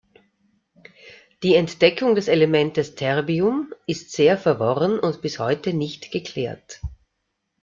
[1.43, 6.81] Die Entdeckung des Elementes Terbium ist sehr verworren und bis heute nicht geklärt.